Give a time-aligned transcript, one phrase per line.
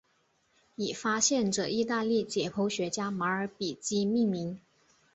[0.77, 4.59] 以发现者意大利解剖学家马尔比基命名。